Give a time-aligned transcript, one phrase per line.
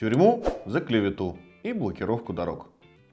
[0.00, 2.68] тюрьму за клевету и блокировку дорог.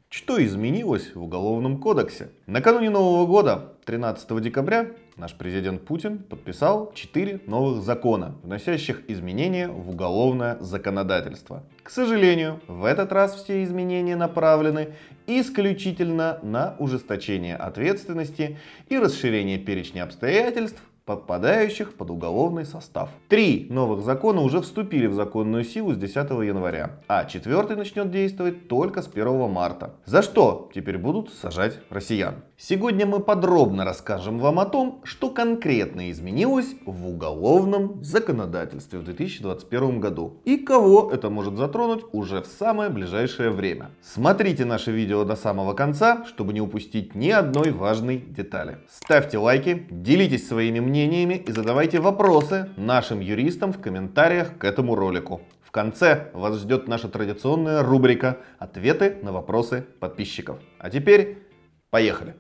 [0.09, 2.29] Что изменилось в Уголовном кодексе?
[2.45, 9.89] Накануне Нового года, 13 декабря, наш президент Путин подписал 4 новых закона, вносящих изменения в
[9.89, 11.63] уголовное законодательство.
[11.83, 14.93] К сожалению, в этот раз все изменения направлены
[15.27, 18.57] исключительно на ужесточение ответственности
[18.87, 23.09] и расширение перечня обстоятельств, подпадающих под уголовный состав.
[23.29, 28.67] Три новых закона уже вступили в законную силу с 10 января, а четвертый начнет действовать
[28.67, 29.95] только с 1 марта.
[30.05, 32.35] За что теперь будут сажать россиян?
[32.57, 40.01] Сегодня мы подробно расскажем вам о том, что конкретно изменилось в уголовном законодательстве в 2021
[40.01, 43.91] году и кого это может затронуть уже в самое ближайшее время.
[44.01, 48.79] Смотрите наше видео до самого конца, чтобы не упустить ни одной важной детали.
[48.89, 55.41] Ставьте лайки, делитесь своими мнениями и задавайте вопросы нашим юристам в комментариях к этому ролику.
[55.61, 60.59] В конце вас ждет наша традиционная рубрика «Ответы на вопросы подписчиков».
[60.79, 61.37] А теперь
[61.89, 62.35] поехали!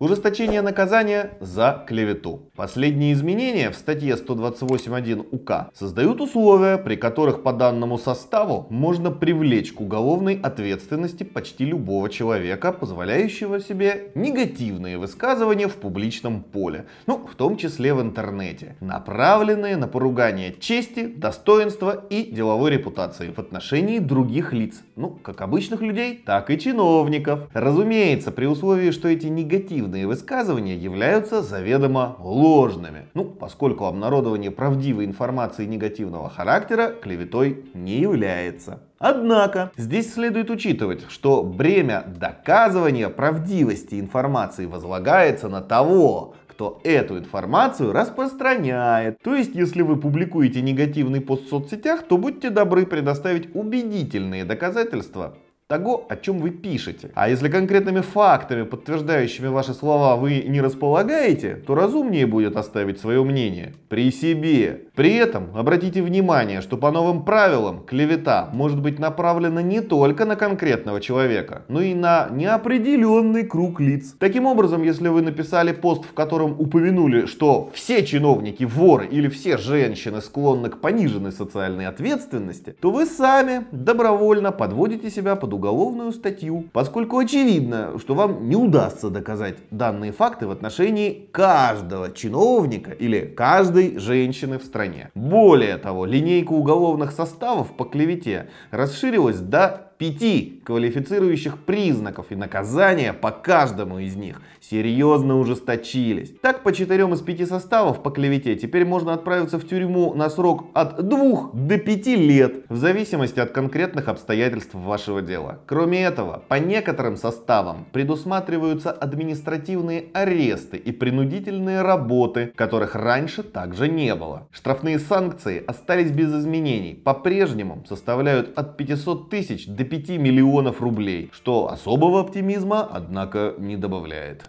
[0.00, 2.52] Ужесточение наказания за клевету.
[2.54, 9.72] Последние изменения в статье 128.1 УК создают условия, при которых по данному составу можно привлечь
[9.72, 17.34] к уголовной ответственности почти любого человека, позволяющего себе негативные высказывания в публичном поле, ну, в
[17.34, 24.52] том числе в интернете, направленные на поругание чести, достоинства и деловой репутации в отношении других
[24.52, 27.48] лиц, ну, как обычных людей, так и чиновников.
[27.52, 33.06] Разумеется, при условии, что эти негативные негативные высказывания являются заведомо ложными.
[33.14, 38.80] Ну, поскольку обнародование правдивой информации негативного характера клеветой не является.
[38.98, 47.92] Однако, здесь следует учитывать, что бремя доказывания правдивости информации возлагается на того, кто эту информацию
[47.92, 49.20] распространяет.
[49.22, 55.36] То есть, если вы публикуете негативный пост в соцсетях, то будьте добры предоставить убедительные доказательства
[55.68, 57.10] того, о чем вы пишете.
[57.14, 63.22] А если конкретными фактами, подтверждающими ваши слова, вы не располагаете, то разумнее будет оставить свое
[63.22, 64.84] мнение при себе.
[64.94, 70.36] При этом обратите внимание, что по новым правилам клевета может быть направлена не только на
[70.36, 74.14] конкретного человека, но и на неопределенный круг лиц.
[74.18, 79.58] Таким образом, если вы написали пост, в котором упомянули, что все чиновники воры или все
[79.58, 86.68] женщины склонны к пониженной социальной ответственности, то вы сами добровольно подводите себя под уголовную статью,
[86.72, 93.98] поскольку очевидно, что вам не удастся доказать данные факты в отношении каждого чиновника или каждой
[93.98, 95.10] женщины в стране.
[95.14, 103.30] Более того, линейка уголовных составов по клевете расширилась до пяти квалифицирующих признаков и наказания по
[103.30, 106.32] каждому из них серьезно ужесточились.
[106.40, 110.66] Так по четырем из пяти составов по клевете теперь можно отправиться в тюрьму на срок
[110.74, 115.60] от двух до пяти лет в зависимости от конкретных обстоятельств вашего дела.
[115.66, 124.14] Кроме этого, по некоторым составам предусматриваются административные аресты и принудительные работы, которых раньше также не
[124.14, 124.46] было.
[124.52, 131.70] Штрафные санкции остались без изменений, по-прежнему составляют от 500 тысяч до 5 миллионов рублей, что
[131.70, 134.48] особого оптимизма, однако, не добавляет.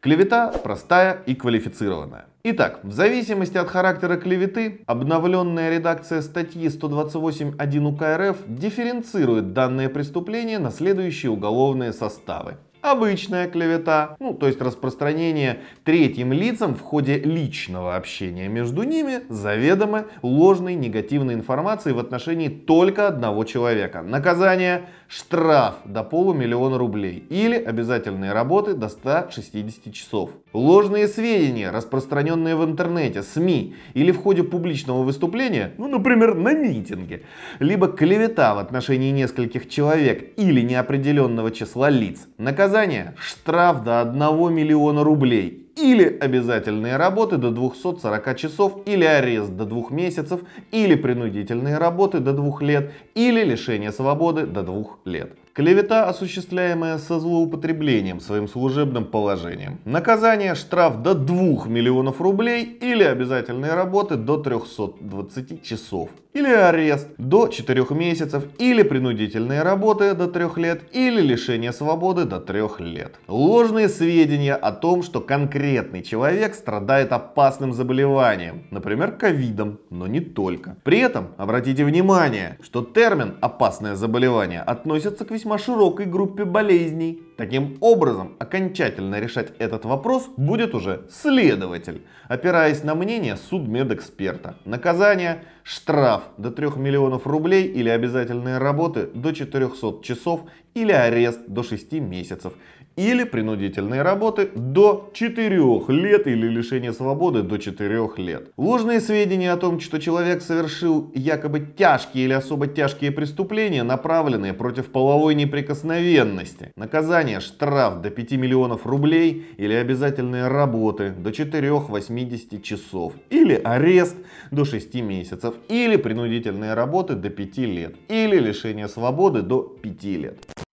[0.00, 2.26] Клевета простая и квалифицированная.
[2.44, 10.58] Итак, в зависимости от характера клеветы, обновленная редакция статьи 128.1 УК РФ дифференцирует данное преступление
[10.58, 17.96] на следующие уголовные составы обычная клевета, ну то есть распространение третьим лицам в ходе личного
[17.96, 24.02] общения между ними заведомо ложной негативной информации в отношении только одного человека.
[24.02, 30.30] Наказание штраф до полумиллиона рублей или обязательные работы до 160 часов.
[30.52, 37.22] Ложные сведения, распространенные в интернете, СМИ или в ходе публичного выступления, ну, например, на митинге,
[37.60, 42.26] либо клевета в отношении нескольких человек или неопределенного числа лиц.
[42.38, 42.73] Наказание
[43.18, 49.90] штраф до 1 миллиона рублей или обязательные работы до 240 часов, или арест до 2
[49.90, 50.40] месяцев,
[50.72, 55.32] или принудительные работы до 2 лет, или лишение свободы до 2 лет.
[55.52, 59.78] Клевета, осуществляемая со злоупотреблением своим служебным положением.
[59.84, 66.10] Наказание штраф до 2 миллионов рублей или обязательные работы до 320 часов.
[66.34, 72.40] Или арест до 4 месяцев, или принудительные работы до 3 лет, или лишение свободы до
[72.40, 73.14] 3 лет.
[73.28, 80.76] Ложные сведения о том, что конкретный человек страдает опасным заболеванием, например, ковидом, но не только.
[80.82, 87.22] При этом обратите внимание, что термин «опасное заболевание» относится к весьма широкой группе болезней.
[87.36, 94.54] Таким образом, окончательно решать этот вопрос будет уже следователь, опираясь на мнение судмедэксперта.
[94.64, 100.42] Наказание– штраф до 3 миллионов рублей или обязательные работы до 400 часов
[100.74, 102.52] или арест до 6 месяцев
[102.96, 105.56] или принудительные работы до 4
[105.88, 108.50] лет или лишение свободы до 4 лет.
[108.56, 114.86] Ложные сведения о том, что человек совершил якобы тяжкие или особо тяжкие преступления, направленные против
[114.86, 116.72] половой неприкосновенности.
[116.76, 124.16] Наказание штраф до 5 миллионов рублей или обязательные работы до 4-80 часов или арест
[124.50, 130.63] до 6 месяцев или принудительные работы до 5 лет или лишение свободы до 5 лет.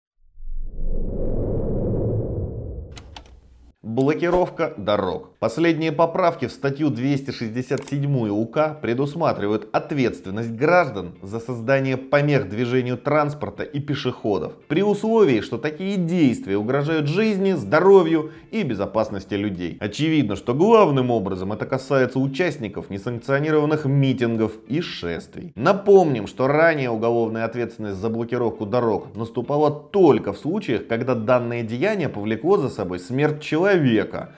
[3.83, 5.31] Блокировка дорог.
[5.39, 13.79] Последние поправки в статью 267 УК предусматривают ответственность граждан за создание помех движению транспорта и
[13.79, 19.79] пешеходов, при условии, что такие действия угрожают жизни, здоровью и безопасности людей.
[19.81, 25.53] Очевидно, что главным образом это касается участников несанкционированных митингов и шествий.
[25.55, 32.09] Напомним, что ранее уголовная ответственность за блокировку дорог наступала только в случаях, когда данное деяние
[32.09, 33.70] повлекло за собой смерть человека,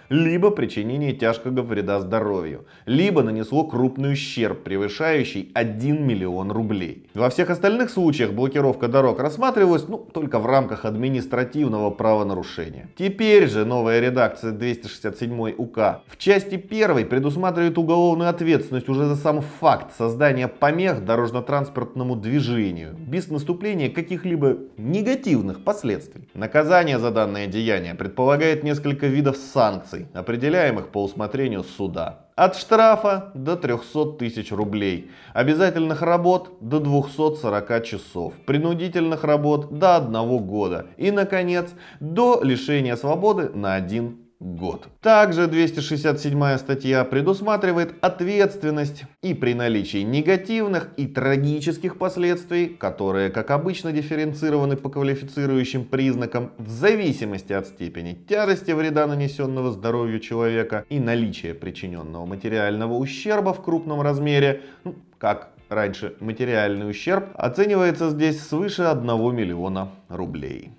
[0.10, 7.08] либо причинение причинение тяжкого вреда здоровью, либо нанесло крупный ущерб, превышающий 1 миллион рублей.
[7.14, 12.90] Во всех остальных случаях блокировка дорог рассматривалась ну, только в рамках административного правонарушения.
[12.96, 19.42] Теперь же новая редакция 267 УК в части 1 предусматривает уголовную ответственность уже за сам
[19.42, 26.28] факт создания помех дорожно-транспортному движению, без наступления каких-либо негативных последствий.
[26.34, 32.28] Наказание за данное деяние предполагает несколько видов санкций, определяемых по усмотрению суда.
[32.36, 40.38] От штрафа до 300 тысяч рублей, обязательных работ до 240 часов, принудительных работ до 1
[40.40, 44.88] года и, наконец, до лишения свободы на 1 год.
[45.01, 53.92] Также 267 статья предусматривает ответственность и при наличии негативных и трагических последствий, которые, как обычно,
[53.92, 61.54] дифференцированы по квалифицирующим признакам в зависимости от степени тяжести вреда, нанесенного здоровью человека и наличия
[61.54, 69.36] причиненного материального ущерба в крупном размере, ну, как раньше материальный ущерб, оценивается здесь свыше 1
[69.36, 70.72] миллиона рублей.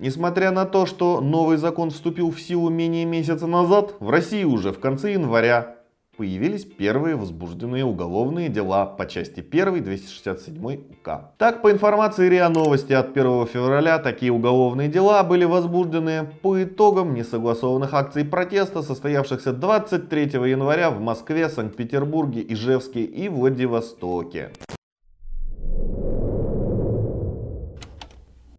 [0.00, 4.72] Несмотря на то, что новый закон вступил в силу менее месяца назад, в России уже
[4.72, 5.74] в конце января
[6.16, 11.32] появились первые возбужденные уголовные дела по части 1 267 УК.
[11.36, 17.14] Так, по информации РИА Новости от 1 февраля, такие уголовные дела были возбуждены по итогам
[17.14, 24.52] несогласованных акций протеста, состоявшихся 23 января в Москве, Санкт-Петербурге, Ижевске и Владивостоке.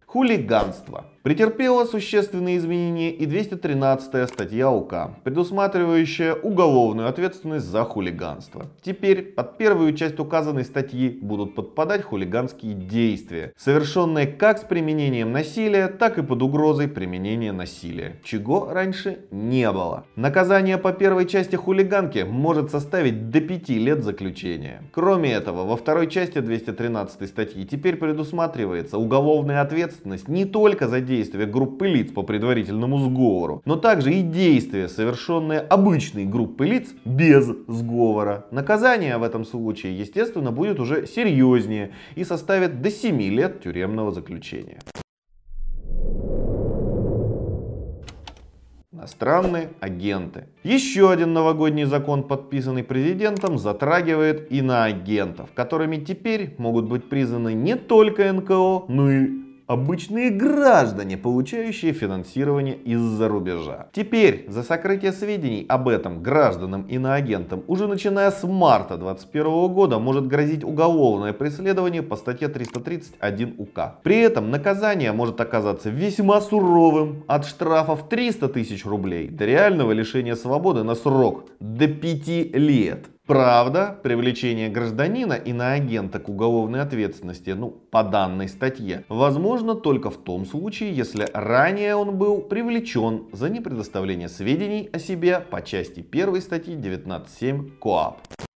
[0.04, 1.04] Хулиганство.
[1.22, 8.68] Претерпела существенные изменения и 213 статья УК, предусматривающая уголовную ответственность за хулиганство.
[8.80, 15.88] Теперь под первую часть указанной статьи будут подпадать хулиганские действия, совершенные как с применением насилия,
[15.88, 20.06] так и под угрозой применения насилия, чего раньше не было.
[20.16, 24.84] Наказание по первой части хулиганки может составить до 5 лет заключения.
[24.90, 31.46] Кроме этого, во второй части 213 статьи теперь предусматривается уголовная ответственность не только за действия
[31.46, 38.46] группы лиц по предварительному сговору, но также и действия, совершенные обычной группой лиц без сговора.
[38.52, 44.78] Наказание в этом случае, естественно, будет уже серьезнее и составит до 7 лет тюремного заключения.
[48.92, 50.44] Иностранные агенты.
[50.62, 58.32] Еще один новогодний закон, подписанный президентом, затрагивает иноагентов, которыми теперь могут быть признаны не только
[58.32, 63.86] НКО, но и обычные граждане, получающие финансирование из-за рубежа.
[63.92, 70.00] Теперь за сокрытие сведений об этом гражданам и иноагентам уже начиная с марта 2021 года
[70.00, 74.00] может грозить уголовное преследование по статье 331 УК.
[74.02, 80.34] При этом наказание может оказаться весьма суровым от штрафов 300 тысяч рублей до реального лишения
[80.34, 83.06] свободы на срок до 5 лет.
[83.30, 90.10] Правда, привлечение гражданина и на агента к уголовной ответственности, ну, по данной статье, возможно только
[90.10, 96.04] в том случае, если ранее он был привлечен за непредоставление сведений о себе по части
[96.10, 98.49] 1 статьи 19.7 КОАП.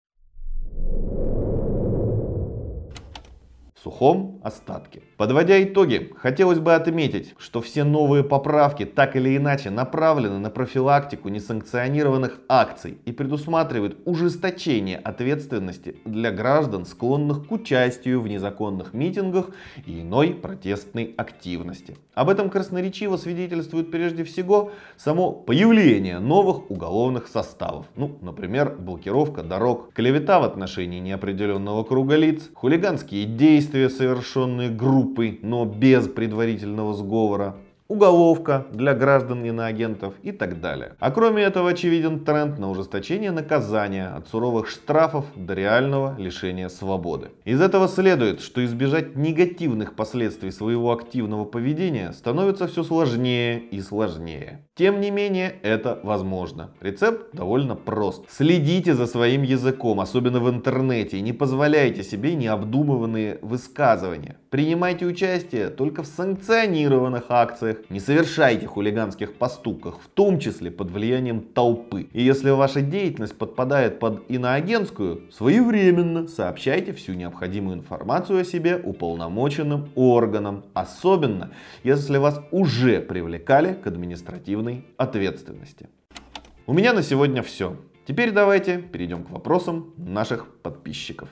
[3.84, 5.02] Сухом остатке.
[5.18, 11.28] Подводя итоги, хотелось бы отметить, что все новые поправки так или иначе направлены на профилактику
[11.28, 19.50] несанкционированных акций и предусматривают ужесточение ответственности для граждан, склонных к участию в незаконных митингах
[19.84, 21.96] и иной протестной активности.
[22.14, 27.86] Об этом красноречиво свидетельствует прежде всего само появление новых уголовных составов.
[27.96, 35.64] Ну, например, блокировка дорог, клевета в отношении неопределенного круга лиц, хулиганские действия, совершенные группой, но
[35.64, 37.56] без предварительного сговора,
[37.88, 40.94] уголовка для граждан иноагентов и так далее.
[40.98, 47.28] А кроме этого очевиден тренд на ужесточение наказания от суровых штрафов до реального лишения свободы.
[47.44, 54.66] Из этого следует, что избежать негативных последствий своего активного поведения становится все сложнее и сложнее.
[54.74, 56.70] Тем не менее, это возможно.
[56.80, 58.24] Рецепт довольно прост.
[58.30, 64.36] Следите за своим языком, особенно в интернете, и не позволяйте себе необдуманные высказывания.
[64.50, 70.90] Принимайте участие только в санкционированных акциях акциях, не совершайте хулиганских поступков, в том числе под
[70.90, 72.08] влиянием толпы.
[72.12, 79.90] И если ваша деятельность подпадает под иноагентскую, своевременно сообщайте всю необходимую информацию о себе уполномоченным
[79.94, 81.50] органам, особенно
[81.84, 85.88] если вас уже привлекали к административной ответственности.
[86.66, 87.76] У меня на сегодня все.
[88.06, 91.28] Теперь давайте перейдем к вопросам наших подписчиков.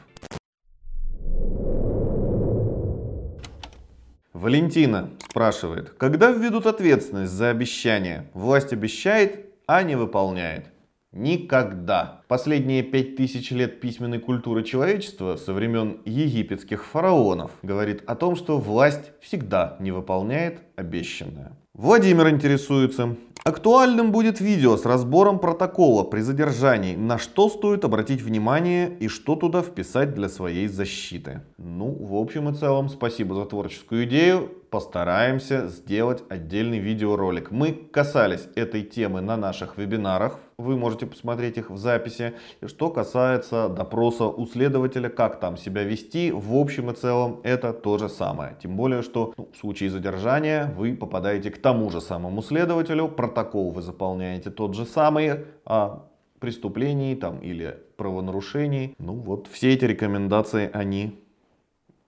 [4.43, 8.29] Валентина спрашивает, когда введут ответственность за обещание?
[8.35, 10.67] Власть обещает, а не выполняет.
[11.13, 12.23] Никогда.
[12.27, 18.59] Последние пять тысяч лет письменной культуры человечества со времен египетских фараонов говорит о том, что
[18.59, 21.53] власть всегда не выполняет обещанное.
[21.75, 28.97] Владимир интересуется, Актуальным будет видео с разбором протокола при задержании, на что стоит обратить внимание
[29.00, 31.41] и что туда вписать для своей защиты.
[31.59, 34.62] Ну, в общем и целом, спасибо за творческую идею.
[34.73, 37.50] Постараемся сделать отдельный видеоролик.
[37.50, 40.41] Мы касались этой темы на наших вебинарах.
[40.57, 42.33] Вы можете посмотреть их в записи.
[42.64, 47.99] Что касается допроса у следователя, как там себя вести, в общем и целом это то
[47.99, 48.57] же самое.
[48.62, 53.73] Тем более, что ну, в случае задержания вы попадаете к тому же самому следователю, протокол
[53.73, 56.07] вы заполняете тот же самый, а
[56.38, 58.95] преступлений там или правонарушений.
[58.99, 61.21] Ну вот все эти рекомендации, они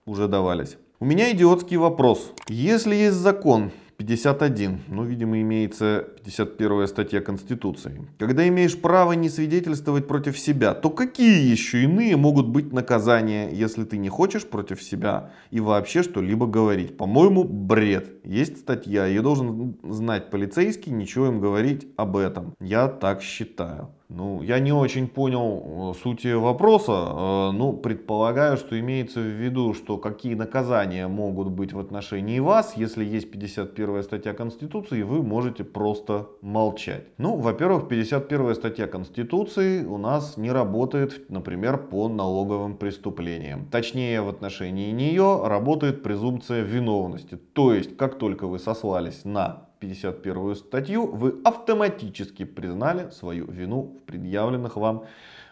[0.07, 0.77] уже давались.
[0.97, 2.31] У меня идиотский вопрос.
[2.47, 8.01] Если есть закон 51, ну, видимо, имеется 51 статья Конституции.
[8.17, 13.83] Когда имеешь право не свидетельствовать против себя, то какие еще иные могут быть наказания, если
[13.83, 16.97] ты не хочешь против себя и вообще что-либо говорить?
[16.97, 18.09] По-моему, бред.
[18.23, 22.55] Есть статья, ее должен знать полицейский, ничего им говорить об этом.
[22.59, 23.89] Я так считаю.
[24.07, 26.91] Ну, я не очень понял э, сути вопроса.
[26.91, 32.77] Э, ну, предполагаю, что имеется в виду, что какие наказания могут быть в отношении вас,
[32.77, 37.03] если есть 51 статья Конституции, вы можете просто молчать.
[37.17, 43.65] Ну, во-первых, 51 статья Конституции у нас не работает, например, по налоговым преступлениям.
[43.71, 47.37] Точнее, в отношении нее работает презумпция виновности.
[47.53, 54.05] То есть, как только вы сослались на 51 статью, вы автоматически признали свою вину в
[54.05, 55.05] предъявленных вам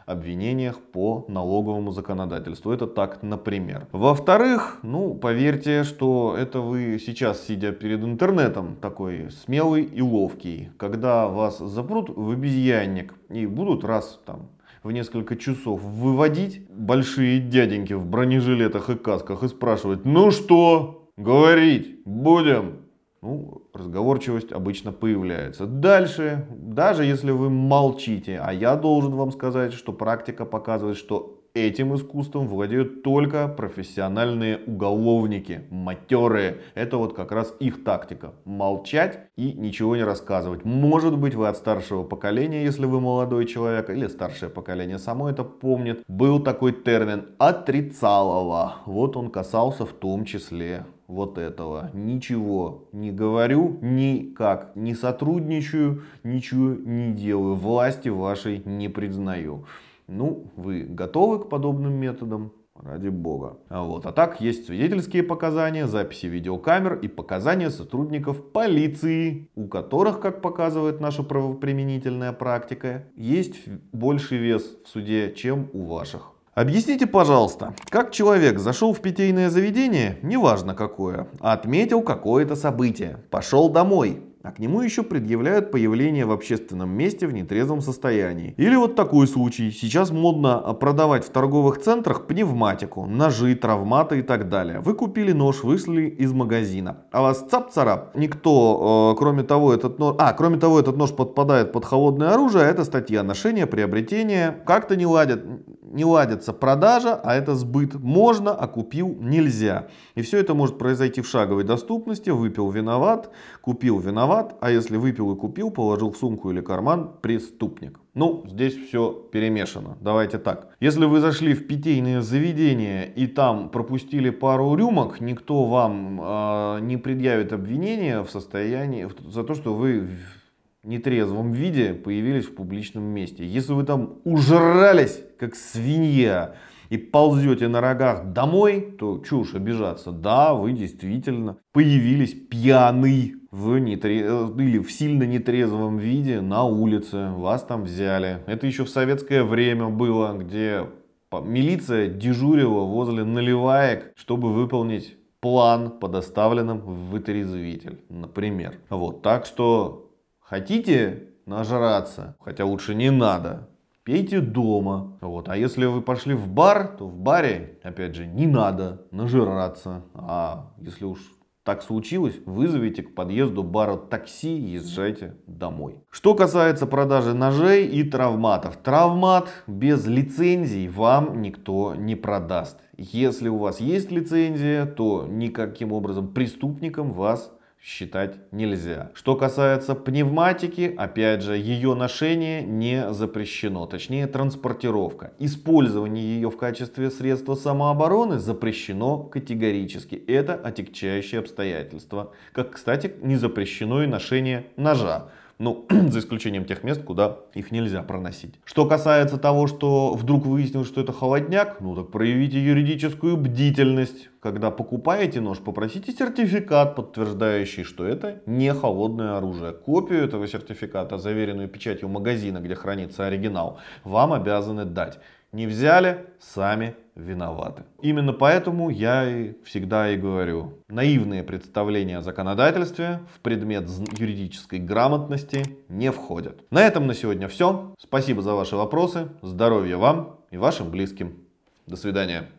[0.06, 2.72] обвинениях по налоговому законодательству.
[2.72, 3.88] Это так, например.
[3.92, 11.28] Во-вторых, ну, поверьте, что это вы сейчас, сидя перед интернетом, такой смелый и ловкий, когда
[11.28, 14.50] вас запрут в обезьянник и будут раз там
[14.84, 22.02] в несколько часов выводить большие дяденьки в бронежилетах и касках и спрашивать, ну что, говорить
[22.06, 22.83] будем?
[23.24, 25.66] Ну, разговорчивость обычно появляется.
[25.66, 31.96] Дальше, даже если вы молчите, а я должен вам сказать, что практика показывает, что этим
[31.96, 36.58] искусством владеют только профессиональные уголовники, матерые.
[36.76, 38.34] Это вот как раз их тактика.
[38.44, 40.66] Молчать и ничего не рассказывать.
[40.66, 45.44] Может быть вы от старшего поколения, если вы молодой человек, или старшее поколение само это
[45.44, 46.04] помнит.
[46.08, 48.78] Был такой термин отрицалово.
[48.86, 51.90] Вот он касался в том числе вот этого.
[51.94, 57.56] Ничего не говорю, никак не сотрудничаю, ничего не делаю.
[57.56, 59.66] Власти вашей не признаю.
[60.08, 62.52] Ну, вы готовы к подобным методам?
[62.76, 63.60] Ради бога.
[63.70, 64.08] А, вот.
[64.08, 71.00] а так есть свидетельские показания, записи видеокамер и показания сотрудников полиции, у которых, как показывает
[71.00, 76.33] наша правоприменительная практика, есть больший вес в суде, чем у ваших.
[76.56, 84.22] Объясните, пожалуйста, как человек зашел в питейное заведение, неважно какое, отметил какое-то событие, пошел домой,
[84.44, 88.54] а к нему еще предъявляют появление в общественном месте в нетрезвом состоянии.
[88.58, 89.72] Или вот такой случай.
[89.72, 94.82] Сейчас модно продавать в торговых центрах пневматику, ножи, травматы и так далее.
[94.82, 98.16] Вы купили нож, вышли из магазина, а вас цап-царап.
[98.16, 100.16] Никто, э, кроме того, этот нож...
[100.20, 104.52] А, кроме того, этот нож подпадает под холодное оружие, а это статья ношения, приобретение.
[104.66, 105.42] Как-то не ладят,
[105.82, 107.94] не ладится продажа, а это сбыт.
[107.96, 109.88] Можно, а купил нельзя.
[110.16, 112.30] И все это может произойти в шаговой доступности.
[112.30, 113.30] Выпил виноват,
[113.62, 118.00] купил виноват, а если выпил и купил, положил в сумку или карман преступник.
[118.14, 119.98] Ну, здесь все перемешано.
[120.02, 120.76] Давайте так.
[120.80, 126.98] Если вы зашли в питейное заведение и там пропустили пару рюмок, никто вам э, не
[126.98, 133.46] предъявит обвинения в состоянии за то, что вы в нетрезвом виде появились в публичном месте.
[133.46, 136.56] Если вы там ужрались, как свинья,
[136.90, 140.12] и ползете на рогах домой, то чушь обижаться.
[140.12, 144.50] Да, вы действительно появились пьяный в нетрез...
[144.58, 147.30] или в сильно нетрезвом виде на улице.
[147.30, 148.40] Вас там взяли.
[148.48, 150.88] Это еще в советское время было, где
[151.32, 158.80] милиция дежурила возле наливаек, чтобы выполнить план по доставленным в вытрезвитель, например.
[158.90, 163.70] Вот, так что хотите нажраться, хотя лучше не надо,
[164.04, 165.20] пейте дома.
[165.22, 165.48] Вот.
[165.48, 170.02] А если вы пошли в бар, то в баре, опять же, не надо нажираться.
[170.16, 171.20] А если уж
[171.64, 175.96] так случилось, вызовите к подъезду бара такси и езжайте домой.
[176.10, 178.78] Что касается продажи ножей и травматов.
[178.78, 182.80] Травмат без лицензии вам никто не продаст.
[182.98, 187.52] Если у вас есть лицензия, то никаким образом преступником вас
[187.84, 189.12] считать нельзя.
[189.14, 195.34] Что касается пневматики, опять же, ее ношение не запрещено, точнее транспортировка.
[195.38, 200.16] Использование ее в качестве средства самообороны запрещено категорически.
[200.16, 202.32] Это отягчающее обстоятельство.
[202.54, 205.30] Как, кстати, не запрещено и ношение ножа.
[205.60, 208.56] Ну, за исключением тех мест, куда их нельзя проносить.
[208.66, 214.30] Что касается того, что вдруг выяснилось, что это холодняк, ну так проявите юридическую бдительность.
[214.40, 219.72] Когда покупаете нож, попросите сертификат, подтверждающий, что это не холодное оружие.
[219.72, 225.20] Копию этого сертификата, заверенную печатью магазина, где хранится оригинал, вам обязаны дать.
[225.54, 227.84] Не взяли, сами виноваты.
[228.02, 235.64] Именно поэтому я и всегда и говорю, наивные представления о законодательстве в предмет юридической грамотности
[235.90, 236.64] не входят.
[236.72, 237.94] На этом на сегодня все.
[238.00, 239.30] Спасибо за ваши вопросы.
[239.44, 241.38] Здоровья вам и вашим близким.
[241.86, 242.50] До свидания.